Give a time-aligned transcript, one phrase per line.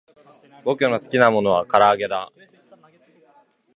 [0.63, 2.31] ぼくのすきなたべものはからあげだ